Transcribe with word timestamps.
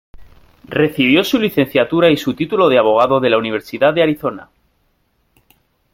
Recibió 0.67 1.23
su 1.23 1.37
licenciatura 1.37 2.09
y 2.09 2.17
su 2.17 2.33
título 2.33 2.69
de 2.69 2.79
abogado 2.79 3.19
de 3.19 3.29
la 3.29 3.37
Universidad 3.37 3.93
de 3.93 4.01
Arizona. 4.01 4.49